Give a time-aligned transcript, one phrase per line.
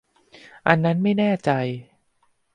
[0.67, 1.51] อันนั้นไม่แน่ใจ